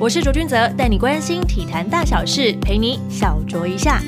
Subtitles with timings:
[0.00, 3.98] 我是卓君泽，带你关心体坛大小事，陪你小酌一下。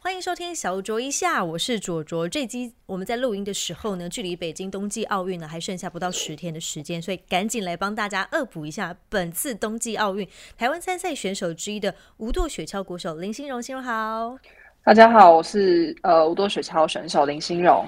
[0.00, 2.28] 欢迎收听小酌一下，我是卓卓。
[2.28, 13.60] 这集我们在录音的时候呢，距离北京冬季奥运呢还剩下不到十天的时间，所以赶紧来帮大家恶补一下本次冬季奥运台湾参赛选手之一的无舵雪橇国手林心荣。
[13.60, 14.38] 心荣好，
[14.84, 17.84] 大家好，我是呃无舵雪橇选手林心荣。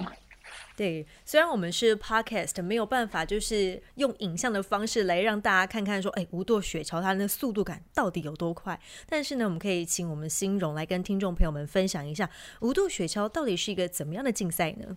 [0.77, 8.79] 对，虽然我们是 podcast，没有办法就是用影像的方式来让大家看看说，哎，无舵雪橇它那速度感到底有多快。
[9.09, 12.29] 但是呢，我们可以请我们新荣来跟听众朋友们分享一下，
[12.61, 14.95] 无舵雪橇到底是一个怎么样的竞赛呢？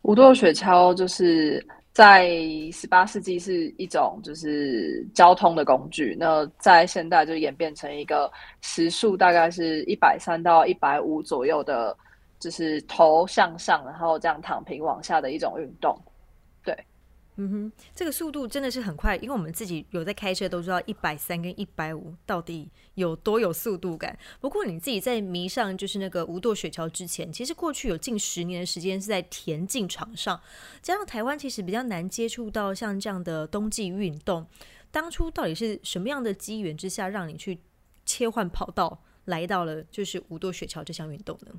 [0.00, 1.62] 无舵雪橇就是
[1.92, 2.26] 在
[2.72, 11.94] 十八世纪是一种就是交通的工具，那在现代就演变成一个时速大概是一百三到一百五左右的。
[12.42, 15.96] 就是头向上，然后这样躺平往下的一种运动，
[16.64, 16.76] 对，
[17.36, 24.18] 嗯哼，这个速度真的是很快，因为我们自己有在开车都知道一百三跟一百五到底有多有速度感。
[24.40, 30.40] 不过你自己在迷上就是那个无舵雪橇之前，其实过去有近十年的时间是在田径场上，
[30.82, 34.44] 加上台湾其实比较难接触到像这样的冬季运动。
[34.90, 37.60] 当初到底是什么样的机缘之下，让你去
[38.04, 41.52] 切换跑道，来到了就是无舵雪橇这项运动呢？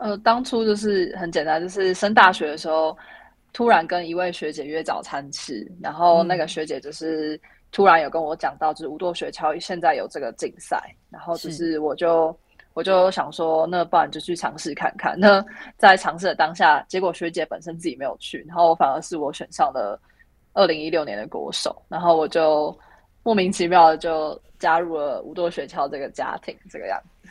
[0.00, 2.96] 呃，当初就是很简单，就是升大学的时候，
[3.52, 7.38] 突然跟一位学姐约早餐吃，然后那个学姐就是
[7.70, 12.34] 突然有跟我讲到，就是五舵雪橇现在有这个竞赛，然后就是我就
[12.72, 15.14] 我就想说，那不然就去尝试看看。
[15.20, 15.44] 那
[15.76, 20.00] 在尝试的当下，结果学姐本身自己没有去，然后反而是我选上了
[20.54, 22.74] 二零一六年的国手，然后我就
[23.22, 27.28] 莫名其妙的就加入了五舵雪橇这个家庭，这个样子。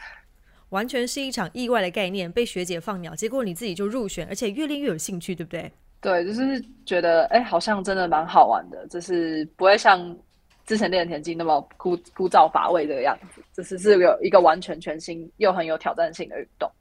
[0.69, 5.71] 完全是一场意外的概念，被学姐放鸟，结果你自己就入选，而且越练越有兴趣，对不对？
[6.01, 10.17] 对，就是觉得哎，好像真的蛮好玩的，就是不会像
[10.65, 16.71] 之前练田径那么枯枯燥乏味这个样子，这是是有一个完全全新又很有挑战性的运动。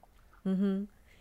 [0.45, 0.63] 嗯哼，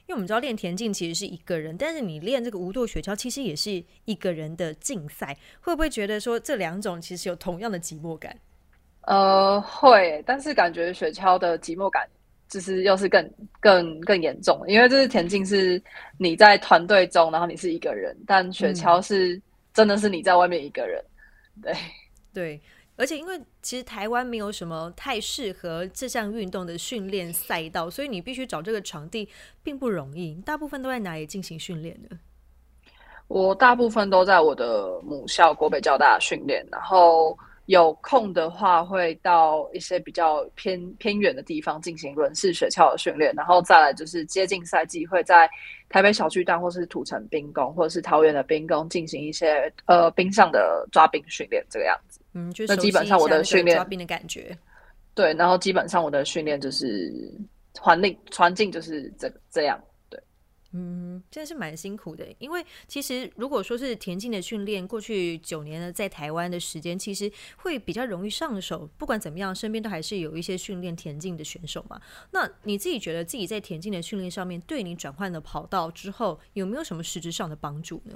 [0.06, 8.36] 因为我们知道练田径其实是一个人，但是你练这个无舵雪橇其实也是一个人的竞赛，会不会觉得说这两种其实有同样的寂寞感？
[9.06, 12.06] 呃，会，但是感觉雪橇的寂寞感。
[12.48, 15.80] 就是又是更更更严重，因为这是田径，是
[16.16, 19.40] 你在团队中，然后你是一个人；但雪橇是
[19.74, 21.04] 真的是你在外面一个人。
[21.62, 21.74] 对
[22.32, 22.60] 对，
[22.96, 29.28] 而且因为其实台湾没有什么太适合这项运动的训练赛道，所以你必须找这个场地
[29.62, 30.34] 并不容易。
[30.46, 32.18] 大部分都在哪里进行训练呢？
[33.26, 37.36] 我大部分都在我的母校国北交大训练，然后。
[37.68, 45.46] 有空的话，会到一些比较偏偏远的地方进行轮式雪橇的训练，然后再来就是接近赛季，会在
[45.90, 52.18] 台北小巨蛋或是土城冰宫，或者是桃园的冰宫进行一些呃冰上的抓冰训练，这个样子。
[52.32, 54.56] 嗯，就那基本上我的训练抓冰的感觉。
[55.12, 57.12] 对，然后基本上我的训练就是
[57.78, 59.78] 环境环境就是这这样。
[60.78, 68.88] 嗯，真的是蛮辛苦的，因为其实如果说是田径的训练，过去九年呢，在台湾的时间，其实会比较容易上手。
[68.96, 72.00] 不管怎么样，身边都还是有一些训练田径的选手嘛。
[72.30, 78.14] 那你自己觉得自己在田径的训练上面，对你转换了跑道之后，有没有什么实质上的帮助呢？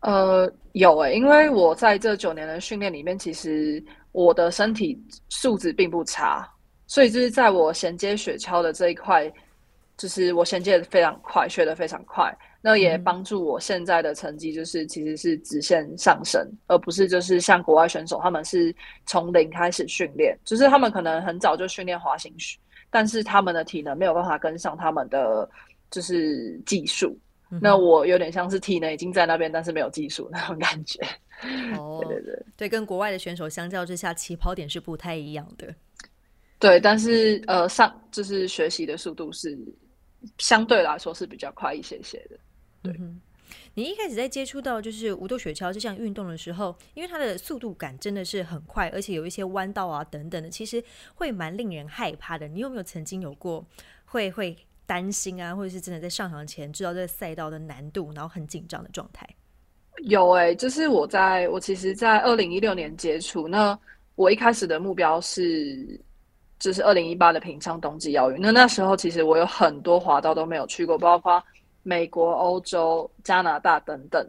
[0.00, 6.48] 呃，有诶，因为我在这九年的训练里面，其实我的身体素质并不差，
[6.88, 9.32] 所以就是在我衔接雪橇的这一块。
[9.98, 12.32] 就是我衔接的非常快，学的非常快，
[12.62, 18.72] 那也帮助我现在的成绩就是其实是直线上升，而不是就是像国外选手他们是
[19.06, 22.32] 从零开始训练，就是他们可能很早就训练滑行，
[22.90, 25.50] 但是他们的体能没有办法跟上他们的
[25.90, 27.18] 就是技术。
[27.60, 31.00] 那我有点像是体能已经在那边，但是没有技术那种感觉。
[31.76, 35.74] 哦，对对对，对，跟国外的选手相较之下，起跑点是不太一样的。
[36.60, 39.58] 对，但是呃，上就是学习的速度是。
[40.38, 42.36] 相对来说是比较快一些些的。
[42.82, 42.98] 对，
[43.74, 50.82] 你一开始在接触到就是无舵雪橇这项运动的时候，因为它的速度感真的是很快，而且有一些弯道啊等等的，其实
[51.14, 52.46] 会蛮令人害怕的。
[52.48, 53.64] 你有没有曾经有过
[54.04, 54.56] 会会
[54.86, 59.28] 担心啊，或者是真的在上场前知道这个赛道的难度，然后很紧张的状态？
[60.04, 63.78] 有哎，就是我在我其实，在二零一六年接触，那
[64.14, 66.00] 我一开始的目标是。
[66.58, 71.42] 就是二零一八的平昌冬季奥运，那那时候其实我有很多滑道都没有去过，包括
[71.82, 74.28] 美国、欧洲、加拿大等等，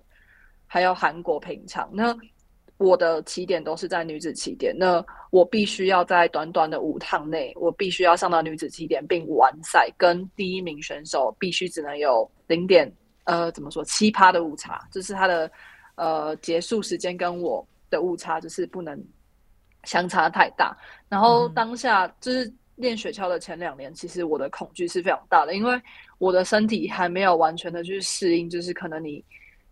[0.68, 1.90] 还有韩国平昌。
[1.92, 2.16] 那
[2.78, 12.90] 我的起点都是在女子起点，那我必须要在短短的五趟内，我必须要上到女子起点并完赛，跟第一名选手必须只能有零点
[13.26, 15.52] 呃怎么说七趴的误差，就是他的
[15.96, 18.98] 呃结束时间跟我的误差就是不能
[19.84, 20.76] 相差太大。
[21.08, 25.82] 然后当下就是练雪橇的前两年，其实我的恐惧是非常大的，因为
[26.18, 29.24] 我的身体还没有完全的去适应，就是可能你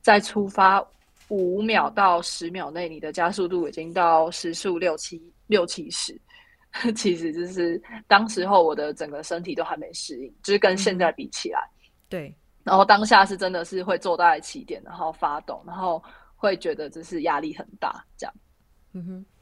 [0.01, 0.86] 在出发
[1.30, 6.19] 五秒到十秒内，你的加速度已经到时速六七六七十。
[6.95, 11.59] 其实就是当时候我的整个身体都还没适应，就是跟现在比起来，
[12.09, 12.36] 对。
[12.63, 16.04] 然后当下是真的是会坐在起点，然后发动，然后
[16.36, 18.33] 会觉得就是压力很大，这样。
[18.94, 19.37] 嗯哼，对。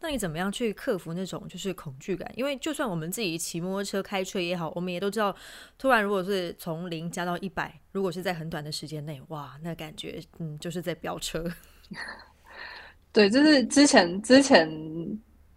[0.00, 2.30] 那你怎么样去克服那种就是恐惧感？
[2.34, 5.34] 因为就算我们自己骑摩托车、开车也好，我们也都知道，
[5.78, 11.44] 突然如果是从零加到一百，如果是在很短的时间内，哇，那感觉嗯，就是在飙车。
[13.12, 14.68] 对，就是之前之前。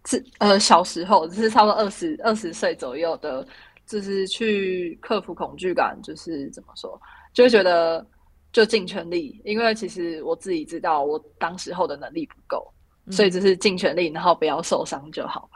[0.06, 3.42] 是呃，小时候就是差不多二十二十岁左右的，
[3.86, 7.00] 就是去克服恐惧感，就是怎么说，
[7.32, 8.06] 就会觉得
[8.52, 12.70] 就尽全力，因为其实我自己知道我当时候的能力不够，
[13.10, 15.48] 所以就是尽全力，然后不要受伤就好。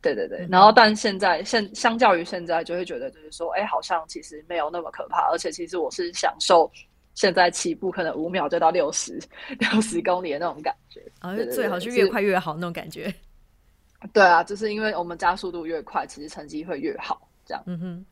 [0.00, 6.68] 对对对，然后但现在现相较于现在，就会觉得就是说，哎，好像其实没有那么可怕，而且其实我是享受
[7.14, 9.16] 现在起步可能五秒就到六十
[9.58, 13.14] 六十公里的那种感觉，啊，最好是越快越好那种感觉。
[14.12, 17.28] 对啊，就是因为我们加速度越快，其实成绩会越好。
[17.46, 18.06] 这样，嗯哼，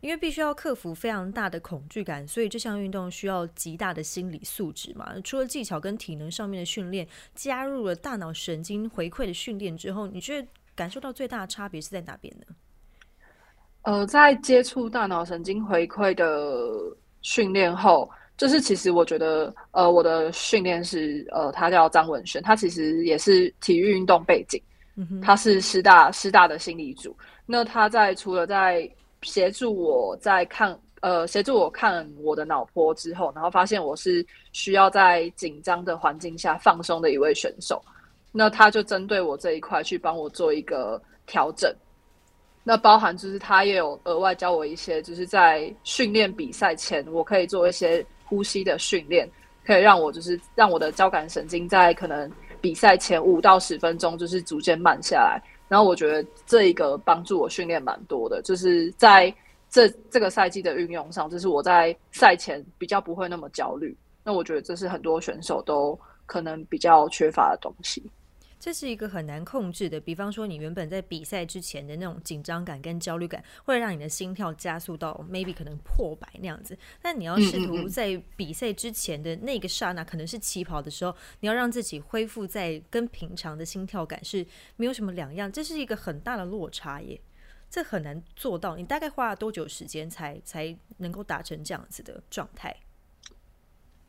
[0.00, 5.12] 因为必须要克服非常大的恐惧感，所以这项运动需要极大的心理素质嘛。
[5.24, 12.46] 除了技巧跟体能上面的训练，加入了大脑神经回馈的训练之后，你觉得感受到最大的差别是在哪边呢？
[13.82, 16.60] 呃，在接触大脑神经回馈的
[17.22, 24.60] 训练后，就是其实我觉得，呃，我的训练是，呃，他叫张文轩，他其实也是体育运动背景。
[25.22, 27.16] 他是师大师大的心理组，
[27.46, 28.90] 那他在除了在
[29.22, 37.82] 协助我在看呃协助我看我的脑波之后，然后发现我是需要在紧张的环境下放松的一位选手，
[38.32, 41.74] 那他就针对我这一块去帮我做一个调整，
[42.64, 49.28] 那包含就是他也有额外教我一些，就是在训练比赛前我可以做一些呼吸的训练，
[49.64, 52.30] 可以让我就是让我的交感神经在可能。
[52.60, 59.32] 比赛前五到十分钟就是逐渐慢下来，然后我觉得这一个帮助我训练蛮多的，就是在
[59.70, 63.96] 这这个赛季的运用上，就是我在赛前比较不会那么焦虑。
[64.24, 68.02] 那我觉得这是很多选手都可能比较缺乏的东西。
[68.60, 76.76] 这是一个很难控制的，比方说你原本在比赛之前的那种紧张感跟焦虑感，会让你的心跳加速到 maybe 可能破百那样子。
[77.00, 84.44] 但你要试图在比赛之前的那个刹那，可能是起跑的时候，你要让自己恢复在跟平常的心跳感是
[84.76, 87.20] 没有什么两样，这是一个很大的落差耶，
[87.70, 88.76] 这很难做到。
[88.76, 92.74] 你大概花了多久时间才才能够达成这样子的状态？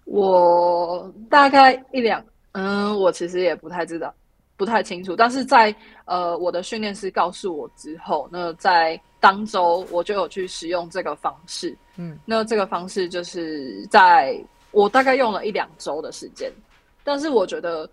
[0.06, 4.12] 我大概一两，嗯，我其实也不太知道。
[4.59, 5.73] 不太清楚，但是在
[6.03, 14.38] 呃我的训练师告诉我之后，那在当周我就有去使用这个方式，嗯，那这个方式就是在
[14.71, 16.51] 我大概用了一两周的时间，
[17.06, 17.89] 但是我觉得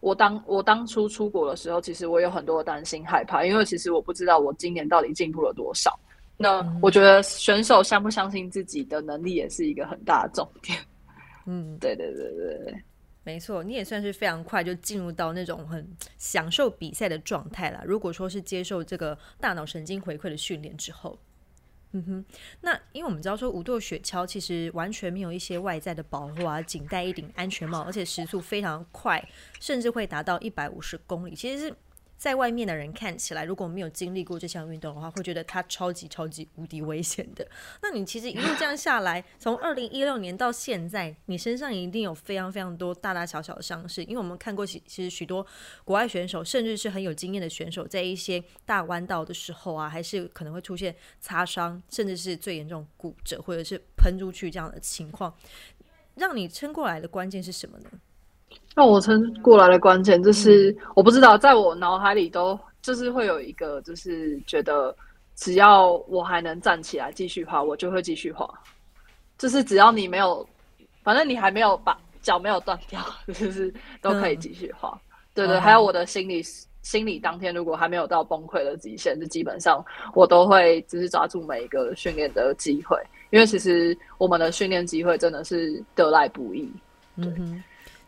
[0.00, 5.98] 我当我当初出国的时候，其实我有很多担心害怕，因为其实我不知道我今年到底进步了多少。
[6.36, 10.78] 那我觉得选手相不相信自己的能力也是一个很大的重点。
[11.46, 12.84] 嗯，对对对对对。
[13.24, 15.88] 没错，你也算是非常快就进入到那种很
[16.18, 17.82] 享受比赛的状态了。
[17.86, 21.18] 如果说是接受这个大脑神经回馈的训练之后，
[21.92, 22.24] 嗯哼，
[22.62, 29.22] 那因为我们知道说五座雪橇其实完全没有一些外在的保护啊，仅戴一顶安全帽，而且时速非常快，
[29.60, 31.74] 甚至会达到一百五十公里，其实是。
[32.22, 37.44] 在外面的人看起来，如果没有经历过这项运动的话，会觉得它超级超级无敌危险的。
[37.82, 44.04] 那你其实一路这样下来，从二零一六年到现在，你身上一定有非常非常多大大小小的伤势。
[44.04, 45.44] 因为我们看过，其其实许多
[45.82, 55.34] 国外选手，甚至是很有经验的选手，在一些大弯道的时候啊，还是可能会出现擦伤，甚至是最严重骨折或者是喷出去这样的情况。
[56.14, 57.90] 让你撑过来的关键是什么呢？
[58.74, 64.94] 那我撑过来的关键就是，我不知道，在我脑海里都就是会有一个，就是觉得
[65.36, 68.48] 只要我还能站起来继续滑，我就会继续滑。
[69.36, 70.46] 就是只要你没有，
[71.02, 73.00] 反正你还没有把脚没有断掉，
[73.34, 74.96] 就是都可以继续滑。
[75.34, 76.42] 对对，还有我的心理
[76.82, 82.96] 心理，当天如果还没有到崩溃的极限，就基本上我都会只是抓住每一个训练的机会，
[83.30, 86.72] 因为其实我们的训练机会真的是得来不易。
[87.16, 87.64] 嗯哼。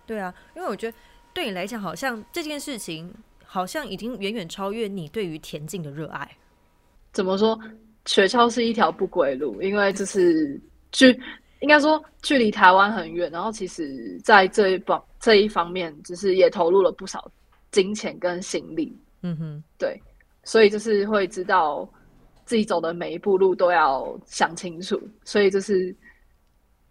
[0.07, 0.97] 对啊，因为我觉得
[1.33, 3.13] 对你来讲，好像这件事情
[3.45, 6.31] 好像已经远远超越你对于田径的热爱。
[7.13, 7.59] 怎么说？
[8.07, 10.61] 雪橇是一条不归路，因为就是
[10.93, 11.09] 距
[11.61, 17.31] 应该说距离台湾很远，然后其实在这一方这一方面，就是也投入了不少
[17.71, 18.95] 金钱跟心力。
[19.23, 19.99] 嗯哼，对，
[20.43, 21.89] 所以就是会知道
[22.45, 25.97] 自己走的每一步路都要想清楚，所以就是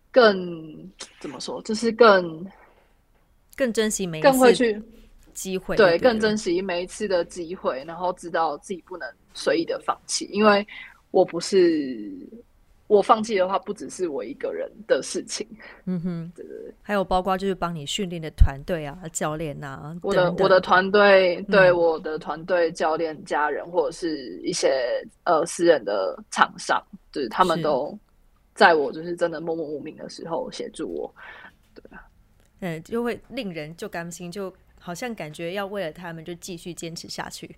[0.10, 2.43] 更怎么说，就是更
[3.55, 4.83] 更珍惜每一更会次去
[5.33, 10.65] 机会，对，更珍惜每一次的机会，然后知道自己不能随意的放弃，因为
[11.12, 12.12] 我不是
[12.88, 15.48] 我放弃的话，不只是我一个人的事情。
[15.86, 16.45] 嗯哼，对。
[16.45, 21.77] 对对，还有包括就是帮你训练的团队啊、教练啊，我的我的团队，对嗯。
[21.77, 26.79] 我的团队、教练、家人，或者是一些呃私人的厂商，
[27.12, 27.98] 就是他们都
[28.53, 31.12] 在我就是真的默默无名的时候协助我。
[32.65, 37.53] 嗯，就会令人就甘心，就好像感觉要为了他们就继续坚持下去。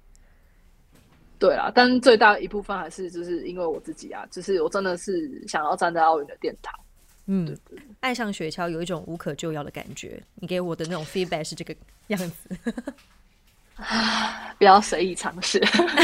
[1.38, 6.74] 对啦，但是最大一部分还是就是因为我自己啊，就是我真的是想要站在奥运的殿堂。
[7.28, 7.56] 嗯，
[8.00, 10.20] 爱上雪橇有一种无可救药的感觉。
[10.34, 11.76] 你给我的那种 feedback 是这个
[12.08, 12.58] 样子，
[13.76, 15.60] 啊 不要随意尝试。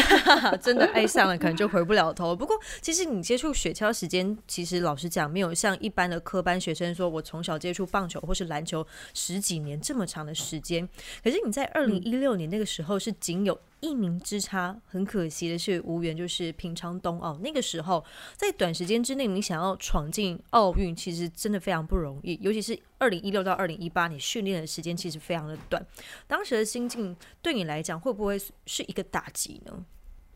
[0.61, 2.35] 真的爱上了，可能就回不了头。
[2.35, 10.87] 不过，其实你接触雪橇时间，其实老实讲，没有像一般的科班学生说，我从小接触棒球或是篮球十几年这么长的时间。
[11.23, 17.37] 可是你在二零一六年那个时候是仅有一名之差，很可惜的是无缘就是平昌冬奥。
[17.39, 18.03] 那个时候
[18.35, 22.39] 在短时间之内，你想要闯进奥运，其实真的非常不容易。
[22.41, 25.85] 尤其是二零一六到二零一八，你训练的时间其实非常的短。
[26.27, 29.85] 当时的心境对你来讲，会不会是一个打击呢？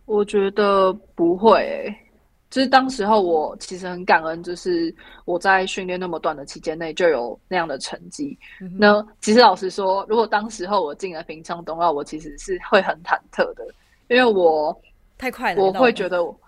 [0.05, 1.91] 我觉得不会、
[2.51, 4.93] 就是当时候我其实很感恩，就是
[5.25, 8.37] 我在训练那么短的期间内就有那样的成绩。
[8.77, 13.65] 那其实老实说，如果当时候我进了平昌冬奥，我其实是会很忐忑的，
[14.07, 14.79] 因为我
[15.17, 16.39] 太快了，我会觉得我，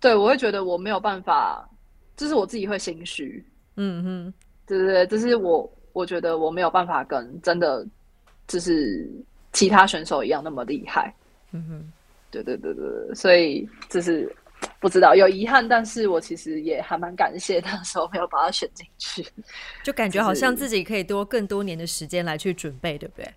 [0.00, 1.66] 对我会觉得我没有办法，
[2.16, 3.42] 就是我自己会心虚，
[3.76, 4.34] 嗯哼，
[4.66, 7.86] 对对对，就是我我觉得我没有办法跟真的
[8.46, 9.08] 就是
[9.52, 11.14] 其他选手一样那么厉害。
[11.52, 11.92] 嗯哼，
[12.30, 14.30] 对对对对对，所以就是
[14.80, 19.26] 不知道有遗憾，但是我其实也还蛮感谢那时候没有把它选进去。
[19.82, 23.34] 就感觉好像自己可以多更多年的时间来去准备，对不对？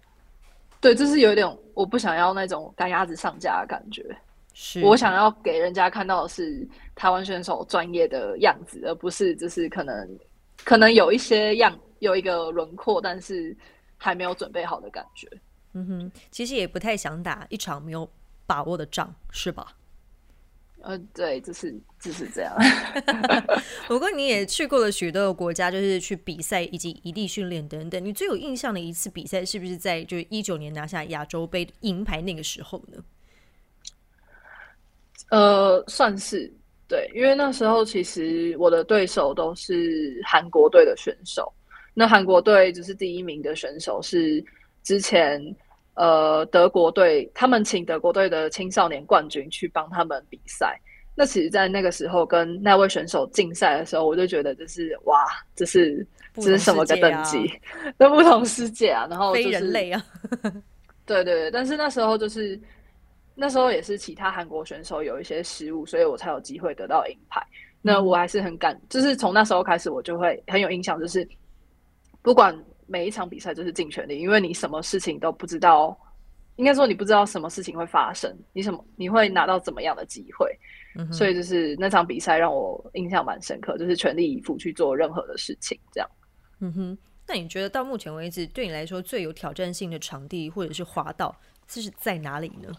[0.80, 4.04] 对，就是有一点我不想要那种赶鸭子上架的感觉，
[4.54, 10.20] 是我想要给人家看到的是台湾选手专业的样子，而不是就是可能
[10.64, 13.56] 可能有一些样有一个轮廓，但是
[13.98, 15.28] 还没有准备好的感觉。
[15.74, 18.08] 嗯哼，其实也不太想打一场没有
[18.46, 19.74] 把握的仗，是吧？
[20.84, 22.56] 呃，对，就是就是这样。
[23.88, 28.04] 不过你也去过了许多的国家，就是去比赛以及异地训练等等。
[28.04, 33.04] 你最有印象的一次比赛，是不是在就是一九年拿下亚洲杯银牌那个时候呢？
[35.30, 36.52] 呃，算是
[36.88, 41.52] 对，因为那时候其实我的对手都是韩国队的选手。
[41.94, 44.44] 那韩国队就是第一名的选手是
[44.82, 45.40] 之前
[45.96, 50.80] 呃德国队，他们请德国队的青少年冠军去帮他们比赛。
[51.14, 57.52] 那其实，在那个时候跟那位选手竞赛的时候，我就觉得这是哇，这是这是什么个等级？
[57.98, 59.06] 那不同世界啊！
[59.10, 60.04] 然后、就是、非人类啊！
[61.06, 62.60] 对对对，但是那时候就是
[63.36, 67.46] 那时候也是其他韩国选手有一些失误，所以我才有机会得到银牌。
[67.82, 71.28] 那我还是很感，就是从那时候开始，我就会很有印象，就是
[72.22, 72.58] 不管
[72.92, 75.98] 每一场比赛就是尽全力，因为你什么事情都不知道，
[76.58, 80.54] 应该说你不知道什么事情会发生，你什么你会拿到怎么样的机会，
[80.98, 86.10] 嗯所以就是那场比赛让我印象蛮深刻，就是全力以赴去做任何的事情，这样。
[86.60, 91.34] 嗯哼，那你觉得到目前为止，对你来说最有挑战性的场地或者是滑道，
[91.68, 92.70] 这是在哪里呢？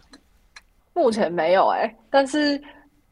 [0.95, 2.62] 目前没有哎、但是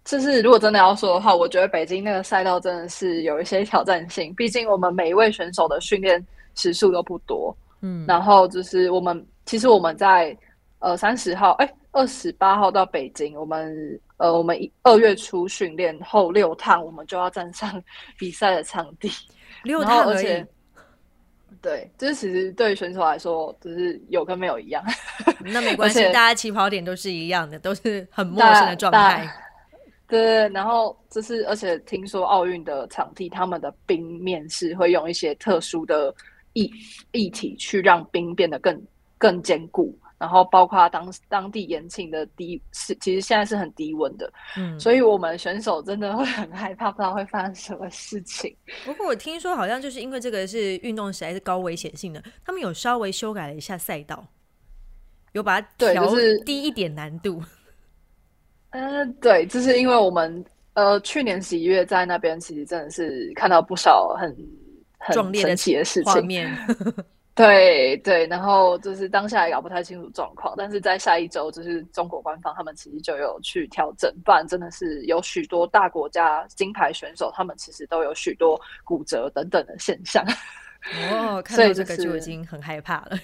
[0.05, 6.23] 就是如果真的要说的话，我觉得北京那个赛道真的是有一些挑战性，毕竟我们每一位选手的训练
[6.61, 10.37] 时数都不多，嗯，然后就是我们其实我们在
[10.81, 17.83] 呃三十号哎二十八号到北京，我们呃我们一二月初训练后六趟，我们就要站上
[18.19, 19.11] 比赛的场地，
[19.65, 20.47] 六趟而且。
[21.63, 24.83] 对，就是其实对选手来说，就是有跟没有一样。
[25.45, 29.29] 那没关系，大家起跑点都是一样的，都是很陌生的状态。
[30.09, 36.15] 对，然后就是，而且听说奥运的场地，他们的冰面是会用一些特殊的
[36.55, 36.71] 液
[37.13, 38.83] 液体去让冰变得更
[39.19, 48.55] 更坚固，然后包括当当地延庆的低是，其实现在是很低温的，嗯，所以我们选手真的会很害怕，不知道会发生什么事情。
[48.85, 54.27] 不过我听说好像就是因为这个是运动实在是高危险性的，他们有稍微修改了一下赛道，
[55.33, 57.43] 有把它调对就是低一点难度。
[58.71, 64.35] 嗯， 对，就是因为我们呃，去年十一月在那边，其实真的是看到不少很
[65.01, 66.13] 很壮烈的神奇的事情。
[66.13, 66.49] 画面，
[67.35, 80.25] 对对，然后就是当下也搞不太清楚状况，但是在下一周，就是中国官方他们其实就有去调整，不然真的是有许多大国家金牌选手，他们其实都有许多骨折等等的现象。
[81.11, 83.19] 哦，看到这个就就是已经很害怕了。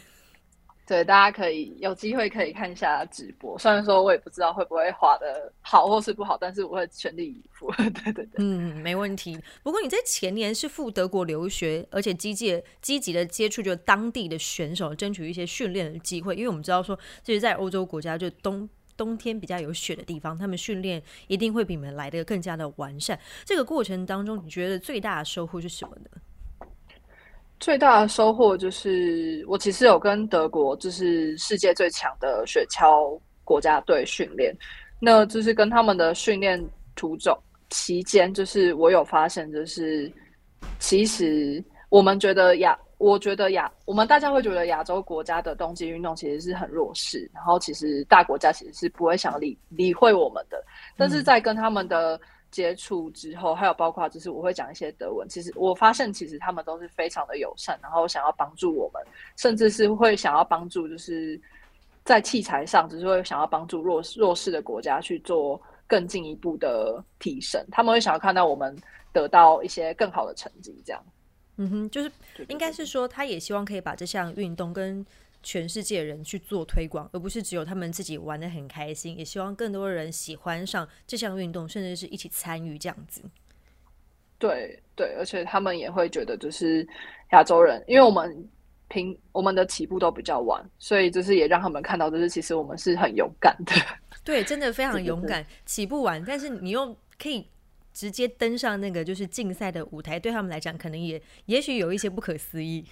[0.86, 7.68] 对，大家可以有机会可以看一下直播，虽然说我也不知道会不会滑的好或是不好，但是我会全力以赴。
[7.76, 8.28] 对对对。
[8.36, 9.36] 嗯，没问题。
[9.64, 16.36] 不过你在前年是赴德国留学，而且积极积极的接触就当地的选手，争取一些训练的机会。
[16.36, 23.18] 因为我们知道说，其实，在欧洲国家就冬冬天比较有雪的地方，他们训练一定会比你们来的更加的完善。
[23.44, 26.22] 这个过程当中，你觉得最大的收获是什么呢？
[27.58, 34.54] 最大的收获就是，我其实有跟德国就是世界最强的雪橇国家队训练，
[35.00, 36.62] 那就是跟他们的训练
[36.94, 37.36] 途中
[37.70, 40.10] 期间，就是我有发现，就是
[40.78, 50.62] 其实我们觉得亚，我觉得亚，我们大家会觉得亚洲国家的冬季运动其实是很弱势，然后其实大国家其实是不会想理理会我们的，
[50.96, 59.02] 但是在跟他们的接触之后，还有包括就是我会讲一些德文，其实我发现其实他们都是非常的友善，然后想要帮助我们，
[59.36, 61.40] 甚至是会想要帮助就是
[62.04, 68.76] 在器材上，只是会想要帮助弱弱势的国家去做更进一步的提升，他们会想要看到我们
[69.12, 71.04] 得到一些更好的成绩，这样。
[71.58, 72.12] 嗯哼，就是
[72.48, 75.04] 应该是说，他也希望可以把这项运动跟
[75.46, 83.22] 全世界人去做推广，而不是只有他们自己玩的很开心，也希望更多人喜欢上这项运动，甚至是一起参与这样子。
[84.40, 86.84] 对对，而且他们也会觉得，就是
[87.30, 88.44] 亚洲人，因为我们
[88.88, 93.72] 平我们的起步都比较晚，所以就是也让他们看到，就是其实我们是很勇敢的。
[94.24, 97.46] 对，真的非常勇敢，起步晚，但是你又可以
[97.92, 102.84] 直接登上那个就是竞赛的舞台，对他们来讲，可能也也许有一些不可思议。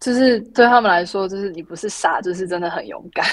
[0.00, 3.26] 就是对他们来说，就是你不是傻，就是真的很勇敢。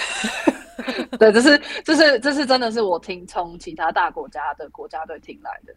[1.19, 5.73] 对，这是这是这是真的是我听从其他大国家的国家队听来的。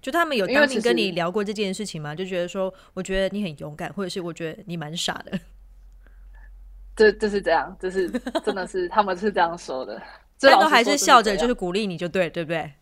[0.00, 2.14] 就他们有当面跟你聊过这件事情吗？
[2.14, 5.38] 就觉得说，我觉得你很勇敢，或者是我觉得你蛮傻的。
[6.94, 8.08] 这就是这样，就是
[8.44, 10.00] 真的是他们是这样说的。
[10.38, 12.72] 这但都还是笑着，就是鼓励你就对，对不对？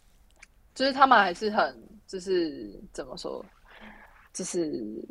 [0.75, 1.75] 就是他们还是很
[2.07, 3.45] 就是怎么说，
[4.33, 5.03] 就是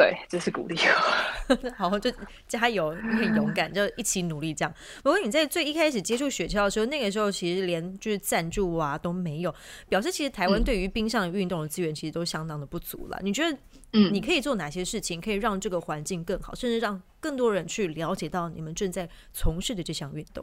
[0.00, 1.60] 对，就是鼓励我。
[1.76, 2.10] 好，就
[2.48, 4.74] 加油，你很勇敢，就一起努力这样。
[5.02, 9.54] 不过你在最一开始接触雪橇的时候，那个时候其实连就是赞助啊都没有，
[9.90, 13.20] 表示其实台湾嗯对于冰上运动的资源其实都相当的不足了。
[13.22, 13.54] 你觉得
[13.92, 20.42] 嗯你可以做哪些事情，可以让这个环境更好，甚至让更多人去了解到你们正在从事的这项运动？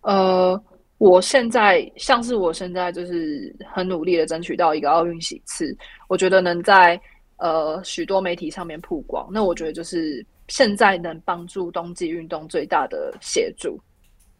[0.00, 0.58] 呃，
[0.96, 5.76] 我现在像是我现在就是很努力的争取到一个奥运喜次，
[6.08, 6.98] 我觉得能在
[7.42, 13.76] 呃许多媒体上面曝光，那我觉得就是现在能帮助冬季运动最大的协助。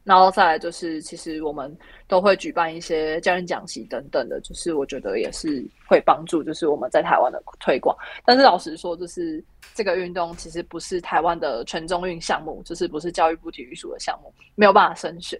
[0.04, 1.76] 然后再来就是，其实我们
[2.08, 7.96] 都会举办一些教练讲习等等的，就是我觉得也是会帮助，就是我们在台湾的推广。
[8.24, 9.42] 但是老实说，就是
[9.74, 15.38] 这个运动其实不是台湾的全中运项目，就是不是教育部体育署的项目，没有办法升学，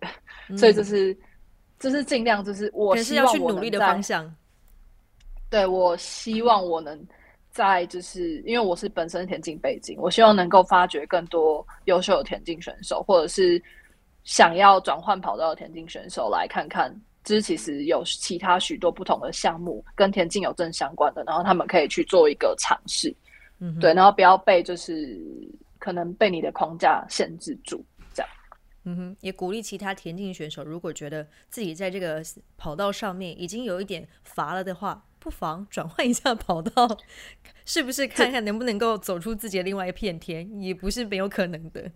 [0.57, 1.17] 所以就是
[1.81, 4.33] 就是尽量就是我可能是要希望去努力的方向。
[5.51, 6.97] 对我希望我能
[7.53, 13.63] 在就是因为我是本身田径背景，我希望能够发掘更多优秀的田径选手，或者是
[14.25, 16.93] 想要转换跑道的田径选手来看看。
[17.25, 23.15] 就是其实有其他许多不同的项目跟田径有正相关的，然后他们可以去做一个尝试，
[23.61, 25.17] 嗯，对，然后不要被就是
[25.79, 27.81] 可能被你的框架限制住，
[28.13, 28.29] 这样。
[28.83, 32.21] 嗯哼，也鼓励其他田径选手，如果觉得自己在这个
[32.57, 36.99] 跑道上面已经有一点乏了的话，不妨 转换一下跑道，
[37.65, 41.91] 是不是看看能不能够走出自己的另外一片天，也不是没有可能的。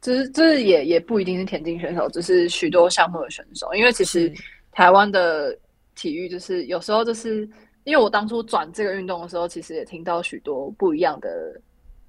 [0.00, 4.32] 就是就是也也不一定是田径选手，就是许多项目的选手，因为其实
[4.70, 5.58] 台湾的
[5.94, 7.48] 体育就是有时候就是
[7.84, 11.60] 因为我当初转这个运动的时候，其实也听到许多不一样的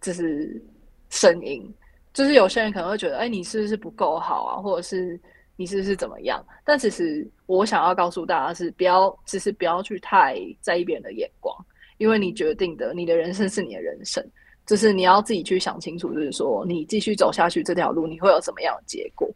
[0.01, 0.61] 就是
[1.09, 1.73] 声音，
[2.13, 5.19] 就是有些人可能会觉得，哎，你是不是不够好啊，或者是
[5.55, 6.45] 你是不是怎么样？
[6.63, 11.55] 但其实我想要告诉大家是不要，其实不要去太在意别人的眼光，
[11.97, 14.25] 因为你决定的，你的人生是你的人生。
[14.65, 19.29] 就是你要自己去想清楚，就是说你继续走下去这条路，你会有什么样的结果？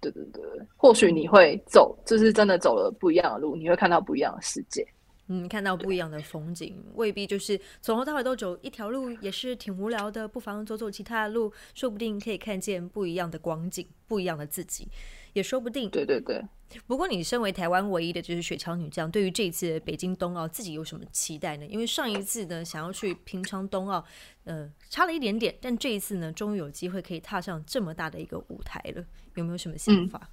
[0.00, 0.42] 对对对，
[0.76, 4.84] 或许你会走，就是真的走了不一样的路，你会看到不一样的世界。
[5.32, 10.26] 嗯，看到不一样的风景，未必就是从头到尾都走一条路，也是挺无聊的。
[10.26, 14.88] 不妨走走其他的路，说不定可以看见不一样的光景，不一样的自己，
[15.32, 15.88] 也说不定。
[15.88, 16.44] 对对对。
[16.88, 21.66] 不过，你身为台湾唯一的就是雪橇女将，对于这一次北京冬奥，自己有什么期待呢？
[21.66, 24.04] 因为上一次呢，想要去平昌冬奥，
[24.42, 30.28] 呃，差了一点点，但这一次呢，终于有机会可以踏上这么大的一个舞台了，有没有什么想法？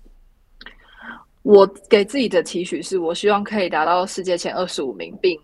[1.47, 5.39] 我给自己的期许是，我希望可以达到世界前二十五名，并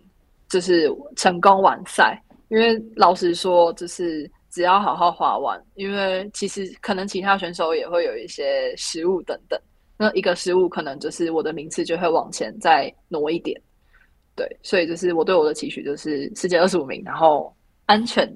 [0.50, 0.86] 就是
[1.16, 2.22] 成功完赛。
[2.48, 9.58] 因为老实说，就是只要好好滑完，因为其实可能其他选手也会有一些失误等等。
[9.96, 13.58] 那一个失误，可能就是我的名次就会往前再挪一点。
[14.36, 17.50] 对，所以就是我对我的期许就是世界二十五名，然后
[17.86, 18.30] 安全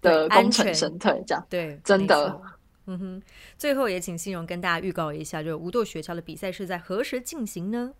[0.00, 2.40] 的功成身退，这样对，真的。
[2.86, 3.22] 嗯哼，
[3.56, 7.92] 最后也请信荣跟大家预告一下，就是无舵雪橇的比赛是在何时进行呢？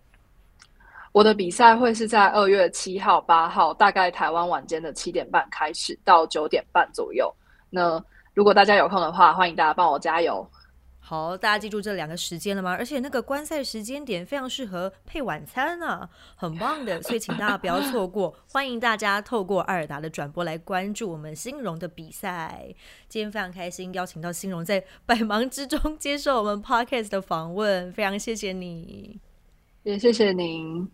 [1.11, 7.33] 我的比赛会是在二月七号、八号，大概台湾晚间的七点半开始，到九点半左右。
[7.69, 10.45] 那如果大家有空的话，欢迎大家帮我加油。
[11.07, 12.75] 好，大家记住这两个时间了吗？
[12.75, 18.35] 而且那个观赛时间点非常适合配晚餐呢，很棒的，所以请大家不要错过。
[18.49, 22.65] 欢迎大家透过阿尔达的转播来关注我们新荣的比赛。
[23.07, 29.19] 今天非常开心，邀请到新荣在百忙之中接受我们 podcast 的访问，非常谢谢你，
[29.83, 30.89] 也谢谢您。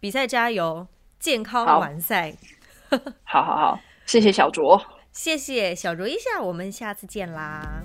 [0.00, 0.86] 比赛加油，
[1.18, 2.36] 健康完赛。
[3.24, 4.78] 好好好，谢谢小卓，
[5.12, 7.82] 谢谢小卓一下，我们下次见啦。